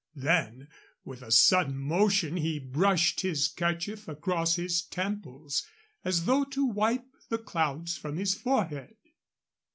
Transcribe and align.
Then, 0.17 0.67
with 1.05 1.21
a 1.21 1.31
sudden 1.31 1.77
motion, 1.77 2.35
he 2.37 2.57
brushed 2.57 3.21
his 3.21 3.47
kerchief 3.47 4.07
across 4.07 4.55
his 4.55 4.81
temples, 4.81 5.63
as 6.03 6.25
though 6.25 6.43
to 6.43 6.65
wipe 6.65 7.05
the 7.29 7.37
clouds 7.37 7.97
from 7.97 8.17
his 8.17 8.33
forehead. 8.33 8.95